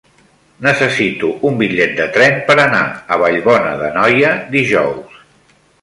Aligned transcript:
Necessito 0.67 1.29
un 1.49 1.59
bitllet 1.59 1.93
de 2.01 2.09
tren 2.17 2.39
per 2.49 2.57
anar 2.65 2.83
a 3.17 3.21
Vallbona 3.25 3.79
d'Anoia 3.83 4.37
dijous. 4.61 5.25